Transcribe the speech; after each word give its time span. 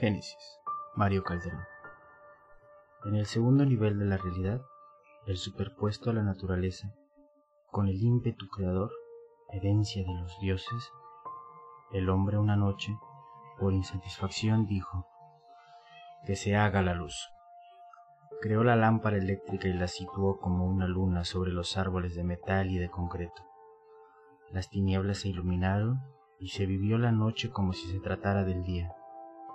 Génesis, 0.00 0.60
Mario 0.94 1.24
Calderón. 1.24 1.64
En 3.04 3.16
el 3.16 3.26
segundo 3.26 3.64
nivel 3.64 3.98
de 3.98 4.04
la 4.04 4.16
realidad, 4.16 4.62
el 5.26 5.36
superpuesto 5.36 6.10
a 6.10 6.12
la 6.12 6.22
naturaleza, 6.22 6.94
con 7.72 7.88
el 7.88 8.00
ímpetu 8.00 8.46
creador, 8.46 8.92
herencia 9.50 10.04
de 10.04 10.14
los 10.14 10.38
dioses, 10.38 10.92
el 11.90 12.08
hombre 12.10 12.38
una 12.38 12.54
noche, 12.54 12.96
por 13.58 13.72
insatisfacción, 13.72 14.66
dijo, 14.66 15.08
que 16.24 16.36
se 16.36 16.54
haga 16.54 16.80
la 16.80 16.94
luz. 16.94 17.28
Creó 18.40 18.62
la 18.62 18.76
lámpara 18.76 19.16
eléctrica 19.16 19.66
y 19.66 19.72
la 19.72 19.88
situó 19.88 20.38
como 20.38 20.64
una 20.66 20.86
luna 20.86 21.24
sobre 21.24 21.50
los 21.50 21.76
árboles 21.76 22.14
de 22.14 22.22
metal 22.22 22.70
y 22.70 22.78
de 22.78 22.88
concreto. 22.88 23.42
Las 24.52 24.70
tinieblas 24.70 25.18
se 25.18 25.30
iluminaron 25.30 26.00
y 26.38 26.50
se 26.50 26.66
vivió 26.66 26.98
la 26.98 27.10
noche 27.10 27.50
como 27.50 27.72
si 27.72 27.90
se 27.90 27.98
tratara 27.98 28.44
del 28.44 28.62
día. 28.62 28.94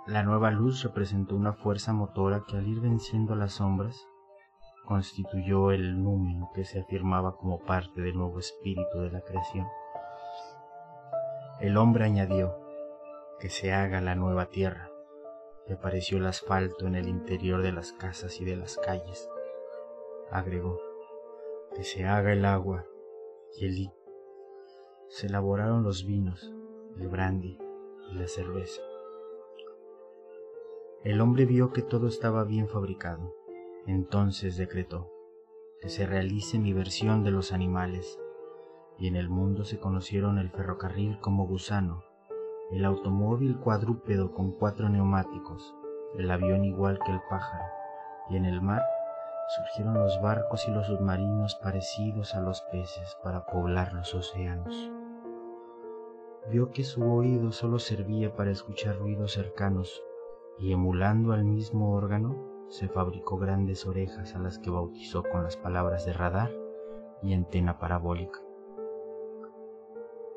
La 0.06 0.22
nueva 0.22 0.50
luz 0.50 0.82
representó 0.82 1.34
una 1.34 1.54
fuerza 1.54 1.94
motora 1.94 2.44
que 2.46 2.58
al 2.58 2.68
ir 2.68 2.80
venciendo 2.80 3.34
las 3.34 3.54
sombras, 3.54 4.06
constituyó 4.84 5.70
el 5.70 6.02
numen 6.02 6.46
que 6.54 6.66
se 6.66 6.80
afirmaba 6.80 7.38
como 7.38 7.58
parte 7.60 8.02
del 8.02 8.18
nuevo 8.18 8.38
espíritu 8.38 8.98
de 8.98 9.10
la 9.10 9.22
creación. 9.22 9.66
El 11.58 11.78
hombre 11.78 12.04
añadió, 12.04 12.54
que 13.40 13.48
se 13.48 13.72
haga 13.72 14.02
la 14.02 14.14
nueva 14.14 14.50
tierra, 14.50 14.90
y 15.66 15.72
apareció 15.72 16.18
el 16.18 16.26
asfalto 16.26 16.86
en 16.86 16.96
el 16.96 17.08
interior 17.08 17.62
de 17.62 17.72
las 17.72 17.92
casas 17.92 18.38
y 18.42 18.44
de 18.44 18.56
las 18.56 18.76
calles. 18.76 19.30
Agregó, 20.30 20.78
que 21.74 21.82
se 21.82 22.04
haga 22.04 22.34
el 22.34 22.44
agua 22.44 22.84
y 23.56 23.64
el 23.64 23.90
Se 25.08 25.28
elaboraron 25.28 25.82
los 25.82 26.04
vinos, 26.04 26.52
el 26.98 27.08
brandy 27.08 27.58
y 28.10 28.14
la 28.16 28.28
cerveza. 28.28 28.82
El 31.04 31.20
hombre 31.20 31.44
vio 31.44 31.70
que 31.70 31.82
todo 31.82 32.08
estaba 32.08 32.44
bien 32.44 32.66
fabricado. 32.66 33.36
Entonces 33.86 34.56
decretó 34.56 35.12
que 35.82 35.90
se 35.90 36.06
realice 36.06 36.58
mi 36.58 36.72
versión 36.72 37.22
de 37.24 37.30
los 37.30 37.52
animales, 37.52 38.18
y 38.96 39.08
en 39.08 39.16
el 39.16 39.28
mundo 39.28 39.64
se 39.64 39.78
conocieron 39.78 40.38
el 40.38 40.48
ferrocarril 40.48 41.20
como 41.20 41.46
gusano, 41.46 42.04
el 42.70 42.86
automóvil 42.86 43.58
cuadrúpedo 43.58 44.32
con 44.32 44.52
cuatro 44.52 44.88
neumáticos, 44.88 45.74
el 46.16 46.30
avión 46.30 46.64
igual 46.64 46.98
que 47.04 47.12
el 47.12 47.20
pájaro, 47.28 47.66
y 48.30 48.36
en 48.36 48.46
el 48.46 48.62
mar 48.62 48.82
surgieron 49.58 49.98
los 49.98 50.22
barcos 50.22 50.66
y 50.66 50.70
los 50.70 50.86
submarinos 50.86 51.54
parecidos 51.56 52.34
a 52.34 52.40
los 52.40 52.62
peces 52.72 53.14
para 53.22 53.44
poblar 53.44 53.92
los 53.92 54.14
océanos. 54.14 54.90
Vio 56.50 56.70
que 56.70 56.82
su 56.82 57.04
oído 57.04 57.52
solo 57.52 57.78
servía 57.78 58.34
para 58.34 58.52
escuchar 58.52 58.96
ruidos 58.96 59.32
cercanos 59.32 60.02
y 60.58 60.72
emulando 60.72 61.32
al 61.32 61.44
mismo 61.44 61.92
órgano, 61.92 62.66
se 62.68 62.88
fabricó 62.88 63.36
grandes 63.36 63.86
orejas 63.86 64.34
a 64.34 64.38
las 64.38 64.58
que 64.58 64.70
bautizó 64.70 65.22
con 65.22 65.42
las 65.42 65.56
palabras 65.56 66.06
de 66.06 66.12
radar 66.12 66.50
y 67.22 67.32
antena 67.32 67.78
parabólica. 67.78 68.40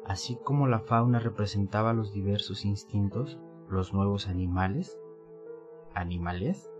Así 0.05 0.37
como 0.43 0.67
la 0.67 0.79
fauna 0.79 1.19
representaba 1.19 1.93
los 1.93 2.13
diversos 2.13 2.63
instintos, 2.63 3.39
los 3.69 3.93
nuevos 3.93 4.27
animales, 4.27 4.97
animales, 5.93 6.71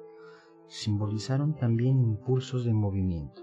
simbolizaron 0.68 1.56
también 1.56 2.02
impulsos 2.02 2.66
de 2.66 2.74
movimiento, 2.74 3.42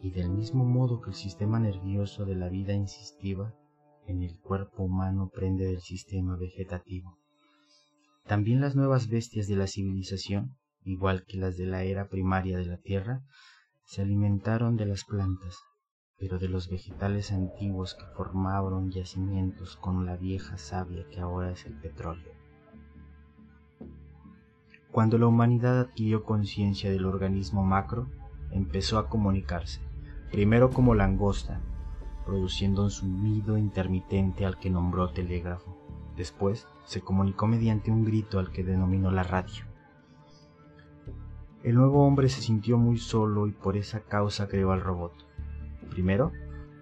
y 0.00 0.10
del 0.10 0.30
mismo 0.30 0.64
modo 0.64 1.00
que 1.00 1.10
el 1.10 1.16
sistema 1.16 1.58
nervioso 1.58 2.24
de 2.24 2.36
la 2.36 2.48
vida 2.48 2.72
insistiva 2.72 3.54
en 4.06 4.22
el 4.22 4.38
cuerpo 4.40 4.84
humano 4.84 5.30
prende 5.34 5.66
del 5.66 5.80
sistema 5.80 6.36
vegetativo. 6.36 7.18
También 8.26 8.60
las 8.60 8.74
nuevas 8.74 9.08
bestias 9.08 9.46
de 9.46 9.54
la 9.54 9.68
civilización, 9.68 10.56
igual 10.82 11.24
que 11.26 11.36
las 11.36 11.56
de 11.56 11.66
la 11.66 11.84
era 11.84 12.08
primaria 12.08 12.58
de 12.58 12.66
la 12.66 12.78
Tierra, 12.78 13.22
se 13.84 14.02
alimentaron 14.02 14.76
de 14.76 14.86
las 14.86 15.04
plantas, 15.04 15.58
pero 16.18 16.40
de 16.40 16.48
los 16.48 16.68
vegetales 16.68 17.30
antiguos 17.30 17.94
que 17.94 18.04
formaron 18.16 18.90
yacimientos 18.90 19.76
con 19.76 20.06
la 20.06 20.16
vieja 20.16 20.56
savia 20.56 21.06
que 21.08 21.20
ahora 21.20 21.52
es 21.52 21.66
el 21.66 21.74
petróleo. 21.74 22.32
Cuando 24.90 25.18
la 25.18 25.28
humanidad 25.28 25.78
adquirió 25.78 26.24
conciencia 26.24 26.90
del 26.90 27.04
organismo 27.04 27.64
macro, 27.64 28.10
empezó 28.50 28.98
a 28.98 29.08
comunicarse, 29.08 29.80
primero 30.32 30.70
como 30.70 30.94
langosta, 30.94 31.60
produciendo 32.24 32.82
un 32.82 32.90
zumbido 32.90 33.56
intermitente 33.56 34.44
al 34.44 34.58
que 34.58 34.70
nombró 34.70 35.12
telégrafo. 35.12 35.85
Después 36.16 36.66
se 36.84 37.02
comunicó 37.02 37.46
mediante 37.46 37.90
un 37.90 38.04
grito 38.04 38.38
al 38.38 38.50
que 38.50 38.64
denominó 38.64 39.10
la 39.10 39.22
radio. 39.22 39.64
El 41.62 41.74
nuevo 41.74 42.06
hombre 42.06 42.28
se 42.30 42.40
sintió 42.40 42.78
muy 42.78 42.96
solo 42.96 43.46
y 43.46 43.52
por 43.52 43.76
esa 43.76 44.00
causa 44.00 44.48
creó 44.48 44.72
al 44.72 44.80
robot. 44.80 45.12
Primero, 45.90 46.32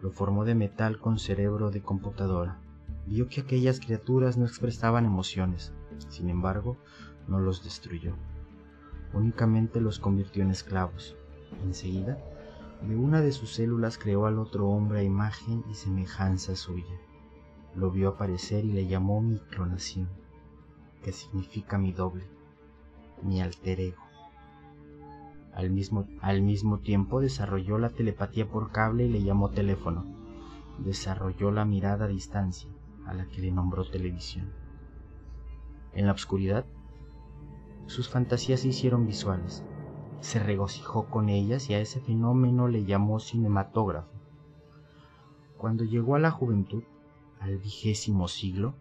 lo 0.02 0.12
formó 0.12 0.44
de 0.44 0.54
metal 0.54 0.98
con 0.98 1.18
cerebro 1.18 1.70
de 1.70 1.82
computadora. 1.82 2.60
Vio 3.06 3.26
que 3.26 3.40
aquellas 3.40 3.80
criaturas 3.80 4.36
no 4.36 4.44
expresaban 4.44 5.04
emociones, 5.04 5.72
sin 6.08 6.28
embargo, 6.28 6.76
no 7.26 7.40
los 7.40 7.64
destruyó. 7.64 8.14
Únicamente 9.14 9.80
los 9.80 9.98
convirtió 9.98 10.42
en 10.42 10.50
esclavos. 10.50 11.16
Enseguida, 11.64 12.18
de 12.86 12.94
una 12.94 13.20
de 13.20 13.32
sus 13.32 13.54
células 13.54 13.98
creó 13.98 14.26
al 14.26 14.38
otro 14.38 14.68
hombre 14.68 15.00
a 15.00 15.02
imagen 15.02 15.64
y 15.70 15.74
semejanza 15.74 16.54
suya 16.54 17.00
lo 17.76 17.90
vio 17.90 18.10
aparecer 18.10 18.64
y 18.64 18.72
le 18.72 18.86
llamó 18.86 19.20
mi 19.20 19.38
clonación, 19.38 20.08
que 21.02 21.12
significa 21.12 21.78
mi 21.78 21.92
doble, 21.92 22.24
mi 23.22 23.40
alter 23.40 23.80
ego. 23.80 24.02
Al 25.54 25.70
mismo, 25.70 26.06
al 26.20 26.42
mismo 26.42 26.78
tiempo 26.78 27.20
desarrolló 27.20 27.78
la 27.78 27.90
telepatía 27.90 28.48
por 28.48 28.72
cable 28.72 29.04
y 29.04 29.08
le 29.08 29.22
llamó 29.22 29.50
teléfono. 29.50 30.04
Desarrolló 30.78 31.52
la 31.52 31.64
mirada 31.64 32.06
a 32.06 32.08
distancia, 32.08 32.68
a 33.06 33.14
la 33.14 33.26
que 33.26 33.40
le 33.40 33.52
nombró 33.52 33.88
televisión. 33.88 34.52
En 35.92 36.06
la 36.06 36.12
oscuridad, 36.12 36.64
sus 37.86 38.08
fantasías 38.08 38.60
se 38.60 38.68
hicieron 38.68 39.06
visuales. 39.06 39.64
Se 40.20 40.40
regocijó 40.40 41.06
con 41.06 41.28
ellas 41.28 41.70
y 41.70 41.74
a 41.74 41.80
ese 41.80 42.00
fenómeno 42.00 42.66
le 42.66 42.84
llamó 42.84 43.20
cinematógrafo. 43.20 44.10
Cuando 45.56 45.84
llegó 45.84 46.16
a 46.16 46.18
la 46.18 46.30
juventud, 46.30 46.82
al 47.44 47.58
vigésimo 47.58 48.26
siglo, 48.26 48.74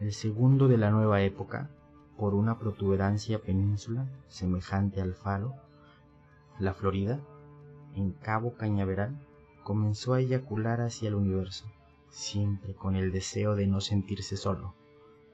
el 0.00 0.12
segundo 0.12 0.66
de 0.66 0.76
la 0.76 0.90
nueva 0.90 1.22
época, 1.22 1.70
por 2.16 2.34
una 2.34 2.58
protuberancia 2.58 3.38
península 3.38 4.08
semejante 4.26 5.00
al 5.00 5.14
faro, 5.14 5.54
la 6.58 6.74
Florida, 6.74 7.20
en 7.94 8.10
Cabo 8.10 8.54
Cañaveral, 8.54 9.24
comenzó 9.62 10.14
a 10.14 10.20
eyacular 10.20 10.80
hacia 10.80 11.08
el 11.08 11.14
universo, 11.14 11.66
siempre 12.08 12.74
con 12.74 12.96
el 12.96 13.12
deseo 13.12 13.54
de 13.54 13.68
no 13.68 13.80
sentirse 13.80 14.36
solo, 14.36 14.74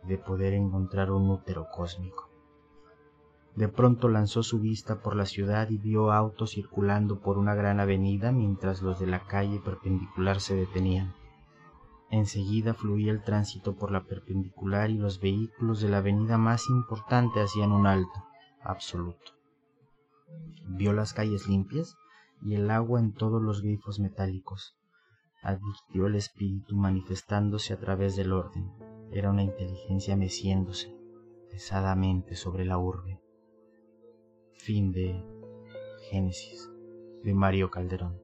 de 0.03 0.19
poder 0.19 0.53
encontrar 0.53 1.11
un 1.11 1.31
útero 1.31 1.69
cósmico. 1.75 2.29
De 3.57 3.69
pronto 3.69 4.11
lanzó 4.11 4.43
su 4.43 4.61
vista 4.61 5.01
por 5.01 5.17
la 5.17 5.25
ciudad 5.25 5.71
y 5.71 5.79
vio 5.79 6.13
autos 6.13 6.51
circulando 6.51 7.21
por 7.21 7.39
una 7.39 7.55
gran 7.55 7.81
avenida 7.81 8.31
mientras 8.31 8.83
los 8.83 9.01
de 9.01 9.07
la 9.07 9.21
calle 9.21 9.59
perpendicular 9.65 10.39
se 10.39 10.55
detenían. 10.55 11.15
Enseguida 12.15 12.75
fluía 12.75 13.11
el 13.11 13.25
tránsito 13.25 13.75
por 13.75 13.91
la 13.91 14.05
perpendicular 14.05 14.89
y 14.89 14.99
los 14.99 15.19
vehículos 15.19 15.81
de 15.81 15.89
la 15.89 15.97
avenida 15.97 16.39
más 16.39 16.69
importante 16.69 17.41
hacían 17.41 17.73
un 17.73 17.89
alto 17.89 18.25
absoluto. 18.63 19.33
Vio 20.65 20.93
las 20.93 21.13
calles 21.13 21.49
limpias 21.49 21.97
y 22.41 22.55
el 22.55 22.71
agua 22.71 23.01
en 23.01 23.15
todos 23.15 23.43
los 23.43 23.63
grifos 23.63 23.99
metálicos. 23.99 24.77
Advirtió 25.43 26.07
el 26.07 26.15
espíritu 26.15 26.77
manifestándose 26.77 27.73
a 27.73 27.81
través 27.81 28.15
del 28.15 28.33
orden. 28.33 28.71
Era 29.11 29.31
una 29.31 29.43
inteligencia 29.43 30.15
meciéndose 30.15 30.97
pesadamente 31.51 32.37
sobre 32.37 32.65
la 32.65 32.79
urbe. 32.79 33.21
Fin 34.53 34.93
de 34.93 35.21
Génesis 36.11 36.71
de 37.25 37.35
Mario 37.35 37.73
Calderón. 37.73 38.24